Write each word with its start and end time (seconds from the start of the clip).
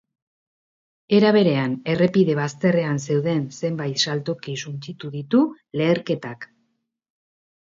Era 1.17 1.33
berean, 1.35 1.75
errepide 1.93 2.37
bazterrean 2.39 2.97
zeuden 3.07 3.43
zenbait 3.59 4.01
saltoki 4.09 4.57
suntsitu 4.67 5.13
ditu 5.19 5.43
leherketak. 5.83 6.53